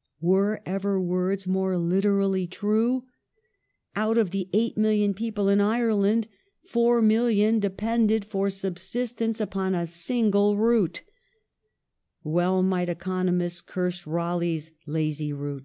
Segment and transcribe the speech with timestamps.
[0.00, 3.04] ^ Were ever words more literally true?
[3.94, 6.26] Out of the 8,000,000 people in Ireland
[6.72, 11.02] 4,000,000 depended for subsistence upon a single root.
[12.24, 15.58] Well might economists curse Raleigh's'' lazy root".